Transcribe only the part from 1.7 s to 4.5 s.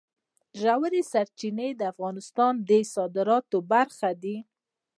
د افغانستان د صادراتو برخه ده.